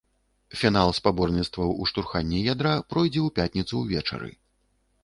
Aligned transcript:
Фінал 0.61 0.93
спаборніцтваў 0.99 1.75
у 1.83 1.91
штурханні 1.91 2.39
ядра 2.53 2.73
пройдзе 2.95 3.21
ў 3.27 3.29
пятніцу 3.39 3.73
ўвечары. 3.85 4.37